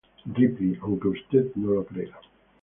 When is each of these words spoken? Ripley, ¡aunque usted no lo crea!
Ripley, 0.25 0.79
¡aunque 0.81 1.09
usted 1.09 1.51
no 1.55 1.73
lo 1.75 1.85
crea! 1.85 2.17